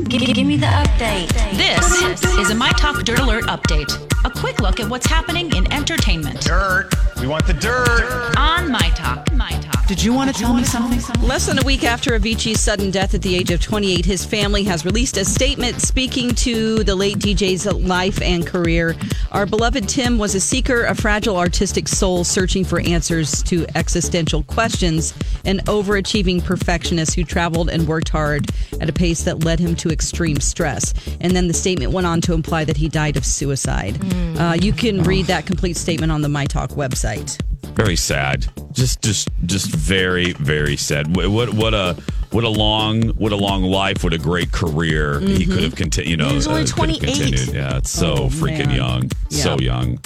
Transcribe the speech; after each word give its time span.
Give, 0.00 0.22
give 0.22 0.46
me 0.46 0.56
the 0.56 0.66
update. 0.66 1.28
This 1.56 2.24
is 2.38 2.50
a 2.50 2.54
My 2.54 2.70
Talk 2.72 3.04
Dirt 3.04 3.18
Alert 3.18 3.44
update. 3.44 4.11
A 4.24 4.30
quick 4.30 4.60
look 4.60 4.78
at 4.78 4.88
what's 4.88 5.06
happening 5.06 5.54
in 5.56 5.70
entertainment 5.72 6.40
Dirt. 6.42 6.90
We 7.20 7.26
want 7.26 7.46
the 7.46 7.54
dirt. 7.54 8.34
on 8.36 8.70
My 8.70 8.90
Talk. 8.90 9.32
My 9.32 9.50
Talk. 9.50 9.86
Did 9.86 10.02
you 10.02 10.12
want 10.12 10.34
to 10.34 10.40
tell 10.40 10.54
me 10.54 10.64
something? 10.64 11.28
Less 11.28 11.46
than 11.46 11.58
a 11.58 11.62
week 11.62 11.84
after 11.84 12.18
Avicii's 12.18 12.60
sudden 12.60 12.90
death 12.90 13.14
at 13.14 13.22
the 13.22 13.34
age 13.34 13.50
of 13.50 13.60
28, 13.60 14.04
his 14.04 14.24
family 14.24 14.64
has 14.64 14.84
released 14.84 15.16
a 15.16 15.24
statement 15.24 15.80
speaking 15.82 16.34
to 16.36 16.82
the 16.84 16.94
late 16.94 17.18
DJ's 17.18 17.66
life 17.66 18.20
and 18.22 18.46
career. 18.46 18.96
Our 19.32 19.44
beloved 19.44 19.88
Tim 19.88 20.18
was 20.18 20.34
a 20.34 20.40
seeker, 20.40 20.84
a 20.84 20.94
fragile 20.94 21.36
artistic 21.36 21.88
soul 21.88 22.24
searching 22.24 22.64
for 22.64 22.80
answers 22.80 23.42
to 23.44 23.66
existential 23.74 24.44
questions, 24.44 25.14
an 25.44 25.58
overachieving 25.60 26.42
perfectionist 26.44 27.14
who 27.14 27.24
traveled 27.24 27.70
and 27.70 27.86
worked 27.86 28.08
hard 28.08 28.50
at 28.80 28.88
a 28.88 28.92
pace 28.92 29.24
that 29.24 29.44
led 29.44 29.58
him 29.58 29.76
to 29.76 29.90
extreme 29.90 30.40
stress. 30.40 30.94
And 31.20 31.36
then 31.36 31.48
the 31.48 31.54
statement 31.54 31.92
went 31.92 32.06
on 32.06 32.20
to 32.22 32.32
imply 32.32 32.64
that 32.64 32.76
he 32.76 32.88
died 32.88 33.16
of 33.16 33.26
suicide. 33.26 33.94
Mm. 33.94 34.11
Uh, 34.12 34.54
you 34.60 34.72
can 34.72 35.02
read 35.02 35.26
that 35.26 35.46
complete 35.46 35.76
statement 35.76 36.10
on 36.12 36.22
the 36.22 36.28
My 36.28 36.44
Talk 36.46 36.70
website. 36.70 37.40
Very 37.74 37.96
sad. 37.96 38.46
Just, 38.72 39.02
just, 39.02 39.28
just 39.46 39.70
very, 39.70 40.32
very 40.34 40.76
sad. 40.76 41.14
What, 41.16 41.28
what, 41.28 41.54
what 41.54 41.74
a, 41.74 41.96
what 42.30 42.44
a 42.44 42.48
long, 42.48 43.02
what 43.10 43.32
a 43.32 43.36
long 43.36 43.62
life. 43.62 44.02
What 44.04 44.12
a 44.12 44.18
great 44.18 44.52
career 44.52 45.20
he 45.20 45.46
could 45.46 45.62
have 45.62 45.74
continued. 45.76 46.10
You 46.10 46.16
know, 46.16 46.28
He 46.28 46.34
was 46.34 46.48
only 46.48 46.62
uh, 46.62 46.66
28. 46.66 47.00
continued. 47.00 47.54
Yeah, 47.54 47.76
it's 47.78 47.90
so 47.90 48.12
Oh, 48.14 48.28
freaking 48.28 48.66
man. 48.68 48.76
young. 48.76 49.10
So 49.30 49.58
young. 49.58 49.98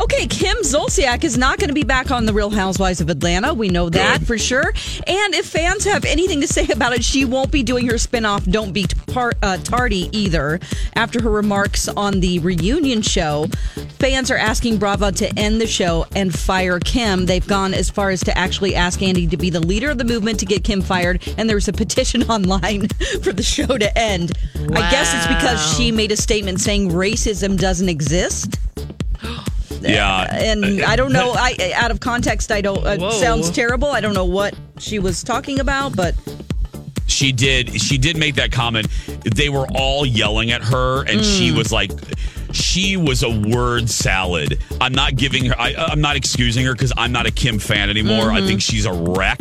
Okay, 0.00 0.26
Kim 0.26 0.56
Zolciak 0.58 1.22
is 1.22 1.38
not 1.38 1.58
going 1.58 1.68
to 1.68 1.74
be 1.74 1.84
back 1.84 2.10
on 2.10 2.26
The 2.26 2.32
Real 2.32 2.50
Housewives 2.50 3.00
of 3.00 3.08
Atlanta. 3.08 3.54
We 3.54 3.68
know 3.68 3.88
that 3.90 4.18
Good. 4.18 4.26
for 4.26 4.38
sure. 4.38 4.72
And 5.06 5.34
if 5.34 5.46
fans 5.46 5.84
have 5.84 6.04
anything 6.04 6.40
to 6.40 6.48
say 6.48 6.66
about 6.68 6.92
it, 6.92 7.04
she 7.04 7.24
won't 7.24 7.52
be 7.52 7.62
doing 7.62 7.86
her 7.86 7.94
spinoff, 7.94 8.50
Don't 8.50 8.72
Be 8.72 8.86
uh, 9.14 9.58
Tardy, 9.58 10.08
either. 10.12 10.58
After 10.96 11.22
her 11.22 11.30
remarks 11.30 11.88
on 11.88 12.18
the 12.18 12.40
reunion 12.40 13.02
show, 13.02 13.46
fans 14.00 14.32
are 14.32 14.36
asking 14.36 14.78
Bravo 14.78 15.12
to 15.12 15.38
end 15.38 15.60
the 15.60 15.66
show 15.66 16.06
and 16.16 16.36
fire 16.36 16.80
Kim. 16.80 17.26
They've 17.26 17.46
gone 17.46 17.72
as 17.72 17.88
far 17.88 18.10
as 18.10 18.20
to 18.24 18.36
actually 18.36 18.74
ask 18.74 19.00
Andy 19.00 19.28
to 19.28 19.36
be 19.36 19.48
the 19.48 19.60
leader 19.60 19.90
of 19.90 19.98
the 19.98 20.04
movement 20.04 20.40
to 20.40 20.46
get 20.46 20.64
Kim 20.64 20.82
fired. 20.82 21.22
And 21.38 21.48
there's 21.48 21.68
a 21.68 21.72
petition 21.72 22.22
online 22.30 22.88
for 23.22 23.32
the 23.32 23.44
show 23.44 23.78
to 23.78 23.98
end. 23.98 24.32
I 24.56 24.90
guess 24.90 25.14
it's 25.14 25.26
because 25.28 25.76
she 25.76 25.92
made 25.92 26.10
a 26.10 26.16
statement 26.16 26.60
saying 26.60 26.90
racism 26.90 27.56
doesn't 27.56 27.88
exist 27.88 28.58
Yeah. 29.94 30.36
and 30.36 30.82
I 30.92 30.96
don't 30.96 31.12
know. 31.12 31.32
I 31.36 31.72
out 31.76 31.90
of 31.90 32.00
context, 32.00 32.50
I 32.52 32.60
don't. 32.60 32.84
Uh, 32.84 33.10
sounds 33.10 33.50
terrible. 33.50 33.88
I 33.88 34.00
don't 34.00 34.14
know 34.14 34.24
what 34.24 34.54
she 34.78 34.98
was 34.98 35.22
talking 35.22 35.60
about, 35.60 35.94
but 35.96 36.14
she 37.06 37.32
did 37.32 37.80
she 37.80 37.98
did 37.98 38.16
make 38.16 38.34
that 38.34 38.50
comment 38.50 38.88
they 39.36 39.48
were 39.48 39.66
all 39.74 40.04
yelling 40.06 40.50
at 40.50 40.62
her 40.62 41.02
and 41.04 41.22
she 41.24 41.50
Mm. 41.50 41.58
was 41.58 41.70
like 41.70 41.92
she 42.52 42.96
was 42.96 43.22
a 43.22 43.28
word 43.50 43.90
salad 43.90 44.58
i'm 44.80 44.92
not 44.92 45.14
giving 45.14 45.44
her 45.44 45.54
I, 45.58 45.74
i'm 45.76 46.00
not 46.00 46.16
excusing 46.16 46.64
her 46.64 46.72
because 46.72 46.92
i'm 46.96 47.12
not 47.12 47.26
a 47.26 47.30
kim 47.30 47.58
fan 47.58 47.90
anymore 47.90 48.30
i 48.32 48.38
Mm-hmm. 48.38 48.46
think 48.46 48.62
she's 48.62 48.86
a 48.86 48.92
wreck 48.92 49.38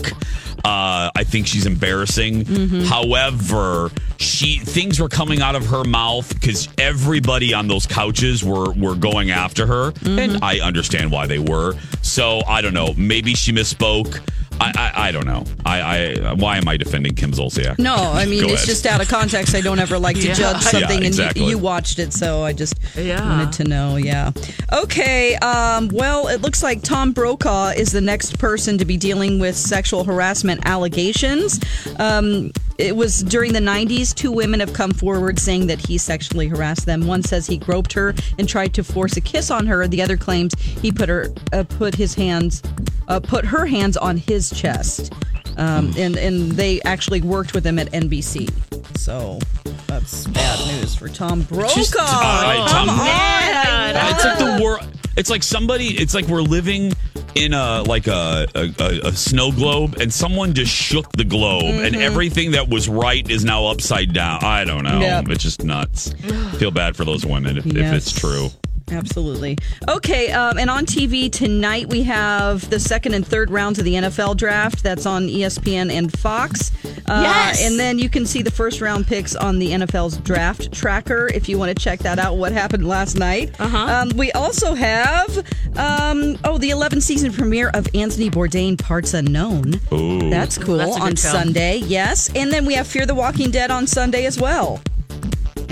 uh, 0.65 1.11
I 1.15 1.23
think 1.25 1.47
she's 1.47 1.65
embarrassing. 1.65 2.45
Mm-hmm. 2.45 2.81
However, 2.85 3.89
she 4.17 4.59
things 4.59 4.99
were 4.99 5.09
coming 5.09 5.41
out 5.41 5.55
of 5.55 5.65
her 5.67 5.83
mouth 5.83 6.33
because 6.33 6.69
everybody 6.77 7.53
on 7.53 7.67
those 7.67 7.85
couches 7.85 8.43
were 8.43 8.71
were 8.73 8.95
going 8.95 9.31
after 9.31 9.65
her, 9.67 9.91
Mm-hmm. 9.91 10.19
and 10.19 10.43
I 10.43 10.59
understand 10.59 11.11
why 11.11 11.27
they 11.27 11.39
were. 11.39 11.75
So 12.01 12.41
I 12.47 12.61
don't 12.61 12.73
know. 12.73 12.93
Maybe 12.97 13.33
she 13.35 13.51
misspoke. 13.51 14.21
I 14.59 14.71
I, 14.75 15.07
I 15.07 15.11
don't 15.11 15.25
know. 15.25 15.43
I, 15.65 15.81
I 15.81 16.33
why 16.33 16.57
am 16.57 16.67
I 16.67 16.77
defending 16.77 17.15
Kim 17.15 17.31
Zolciak? 17.31 17.79
no. 17.79 17.95
I 17.95 18.25
mean, 18.25 18.43
it's 18.45 18.53
ahead. 18.53 18.65
just 18.67 18.85
out 18.85 19.01
of 19.01 19.07
context. 19.09 19.55
I 19.55 19.61
don't 19.61 19.79
ever 19.79 19.97
like 19.99 20.15
to 20.17 20.27
Yeah. 20.27 20.33
judge 20.33 20.63
Yeah, 20.63 20.69
something, 20.79 21.03
exactly. 21.03 21.41
and 21.41 21.49
you, 21.51 21.57
you 21.57 21.61
watched 21.61 21.99
it, 21.99 22.13
so 22.13 22.43
I 22.43 22.53
just 22.53 22.75
Yeah. 22.97 23.21
wanted 23.27 23.51
to 23.53 23.63
know. 23.65 23.95
Yeah. 23.97 24.31
Okay. 24.71 25.35
Um, 25.37 25.89
well, 25.89 26.27
it 26.27 26.41
looks 26.41 26.63
like 26.63 26.81
Tom 26.81 27.11
Brokaw 27.11 27.69
is 27.69 27.91
the 27.91 28.01
next 28.01 28.39
person 28.39 28.77
to 28.77 28.85
be 28.85 28.97
dealing 28.97 29.39
with 29.39 29.55
sexual 29.57 30.03
harassment 30.03 30.61
allegations. 30.65 31.59
Um, 31.97 32.51
it 32.83 32.95
was 32.95 33.23
during 33.23 33.53
the 33.53 33.59
90s. 33.59 34.13
Two 34.13 34.31
women 34.31 34.59
have 34.59 34.73
come 34.73 34.91
forward 34.91 35.39
saying 35.39 35.67
that 35.67 35.79
he 35.85 35.97
sexually 35.97 36.47
harassed 36.47 36.85
them. 36.85 37.07
One 37.07 37.23
says 37.23 37.47
he 37.47 37.57
groped 37.57 37.93
her 37.93 38.13
and 38.37 38.47
tried 38.47 38.73
to 38.75 38.83
force 38.83 39.15
a 39.17 39.21
kiss 39.21 39.49
on 39.49 39.65
her. 39.67 39.87
The 39.87 40.01
other 40.01 40.17
claims 40.17 40.53
he 40.59 40.91
put 40.91 41.09
her 41.09 41.33
uh, 41.51 41.63
put 41.63 41.95
his 41.95 42.13
hands 42.13 42.61
uh, 43.07 43.19
put 43.19 43.45
her 43.45 43.65
hands 43.65 43.97
on 43.97 44.17
his 44.17 44.49
chest. 44.51 45.13
Um, 45.57 45.93
and 45.97 46.17
and 46.17 46.51
they 46.53 46.81
actually 46.81 47.21
worked 47.21 47.53
with 47.53 47.65
him 47.65 47.77
at 47.79 47.91
NBC. 47.91 48.51
So 48.97 49.39
that's 49.87 50.25
bad 50.27 50.67
news 50.67 50.95
for 50.95 51.07
Tom 51.09 51.43
Brokaw. 51.43 51.73
Just- 51.75 51.95
I- 51.99 52.65
Tom- 52.69 52.87
Come 52.87 52.89
on, 52.89 52.99
I 52.99 54.11
it's 54.15 54.25
like 54.25 54.37
the 54.39 54.63
world. 54.63 54.92
It's 55.15 55.29
like 55.29 55.43
somebody. 55.43 55.87
It's 55.87 56.13
like 56.13 56.27
we're 56.27 56.41
living 56.41 56.93
in 57.35 57.53
a 57.53 57.83
like 57.83 58.07
a 58.07 58.47
a, 58.55 58.99
a, 59.03 59.11
snow 59.13 59.51
globe, 59.51 59.97
and 59.99 60.11
someone 60.11 60.53
just 60.53 60.73
shook 60.73 61.11
the 61.13 61.23
globe, 61.23 61.65
and 61.65 61.93
mm-hmm. 61.93 62.01
everything 62.01 62.51
that 62.51 62.69
was 62.69 62.89
right 62.89 63.29
is 63.29 63.43
now 63.43 63.65
upside 63.67 64.13
down. 64.13 64.43
I 64.43 64.65
don't 64.65 64.83
know. 64.83 64.99
Yep. 64.99 65.29
It's 65.29 65.43
just 65.43 65.63
nuts. 65.63 66.13
Feel 66.57 66.71
bad 66.71 66.95
for 66.95 67.05
those 67.05 67.25
women 67.25 67.57
if, 67.57 67.65
if 67.65 67.93
it's 67.93 68.11
true. 68.11 68.49
Absolutely. 68.91 69.57
Okay, 69.87 70.31
um, 70.31 70.57
and 70.57 70.69
on 70.69 70.85
TV 70.85 71.31
tonight 71.31 71.89
we 71.89 72.03
have 72.03 72.69
the 72.69 72.79
second 72.79 73.13
and 73.13 73.25
third 73.25 73.49
rounds 73.49 73.79
of 73.79 73.85
the 73.85 73.95
NFL 73.95 74.37
draft. 74.37 74.83
That's 74.83 75.05
on 75.05 75.27
ESPN 75.27 75.91
and 75.91 76.11
Fox. 76.19 76.71
Uh, 77.07 77.21
Yes! 77.23 77.65
And 77.65 77.79
then 77.79 77.99
you 77.99 78.09
can 78.09 78.25
see 78.25 78.41
the 78.41 78.51
first 78.51 78.81
round 78.81 79.07
picks 79.07 79.35
on 79.35 79.59
the 79.59 79.71
NFL's 79.71 80.17
draft 80.17 80.71
tracker 80.71 81.27
if 81.33 81.47
you 81.49 81.57
want 81.57 81.75
to 81.75 81.81
check 81.83 81.99
that 81.99 82.19
out. 82.19 82.37
What 82.37 82.51
happened 82.51 82.87
last 82.87 83.17
night? 83.17 83.55
Uh-huh. 83.59 83.77
Um, 83.77 84.09
we 84.17 84.31
also 84.33 84.73
have 84.73 85.37
um, 85.77 86.37
oh 86.43 86.57
the 86.57 86.69
11th 86.69 87.03
season 87.03 87.31
premiere 87.33 87.69
of 87.73 87.87
Anthony 87.93 88.29
Bourdain 88.29 88.77
Parts 88.77 89.13
Unknown. 89.13 89.79
Ooh. 89.91 90.29
That's 90.29 90.57
cool 90.57 90.77
That's 90.77 90.95
a 90.95 90.99
good 90.99 91.05
on 91.09 91.15
film. 91.15 91.33
Sunday. 91.33 91.77
Yes, 91.77 92.29
and 92.35 92.51
then 92.51 92.65
we 92.65 92.73
have 92.75 92.87
Fear 92.87 93.05
the 93.05 93.15
Walking 93.15 93.51
Dead 93.51 93.71
on 93.71 93.87
Sunday 93.87 94.25
as 94.25 94.39
well. 94.39 94.81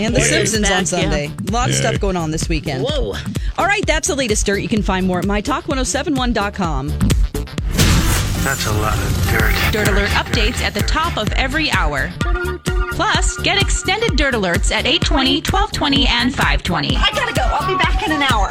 And 0.03 0.16
The 0.16 0.19
Yay. 0.19 0.25
Simpsons 0.25 0.66
on 0.66 0.72
Back, 0.72 0.79
yeah. 0.79 0.84
Sunday. 0.85 1.31
A 1.47 1.51
lot 1.51 1.69
of 1.69 1.75
Yay. 1.75 1.81
stuff 1.81 2.00
going 2.00 2.17
on 2.17 2.31
this 2.31 2.50
weekend. 2.50 2.84
Whoa. 2.84 3.13
All 3.57 3.66
right, 3.66 3.85
that's 3.85 4.07
the 4.07 4.16
latest 4.16 4.45
dirt. 4.45 4.57
You 4.62 4.67
can 4.67 4.81
find 4.81 5.06
more 5.06 5.19
at 5.19 5.25
mytalk1071.com. 5.25 6.88
That's 8.44 8.66
a 8.66 8.73
lot 8.73 8.97
of 8.97 9.28
dirt. 9.29 9.53
Dirt 9.72 9.88
Alert 9.89 10.09
updates 10.12 10.62
at 10.62 10.73
the 10.73 10.81
top 10.81 11.16
of 11.17 11.31
every 11.34 11.69
hour. 11.72 12.12
Plus, 12.94 13.38
get 13.41 13.62
extended 13.62 14.16
Dirt 14.17 14.34
Alerts 14.34 14.72
at 14.72 14.85
820, 14.88 15.35
1220, 15.41 16.07
and 16.07 16.31
520. 16.35 16.95
I 16.97 17.09
gotta 17.13 17.33
go. 17.33 17.41
I'll 17.44 17.68
be 17.68 17.75
back 17.75 18.03
in 18.03 18.12
an 18.12 18.23
hour. 18.23 18.47